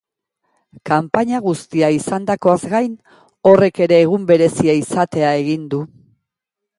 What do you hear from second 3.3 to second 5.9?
horrek ere egun berezia izatea egin du.